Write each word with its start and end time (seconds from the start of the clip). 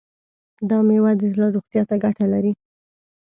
دا 0.69 0.77
میوه 0.87 1.11
د 1.19 1.21
زړه 1.33 1.45
روغتیا 1.55 1.83
ته 1.89 1.95
ګټه 2.03 2.25
لري. 2.33 2.53